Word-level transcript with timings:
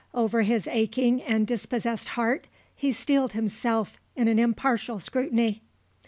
Over 0.15 0.41
his 0.41 0.65
aching 0.67 1.21
and 1.21 1.45
dispossessed 1.45 2.07
heart 2.17 2.47
he 2.75 2.91
steeled 2.91 3.33
himself 3.33 3.99
in 4.15 4.27
an 4.27 4.39
impartial 4.39 4.99
scrutiny. 4.99 5.61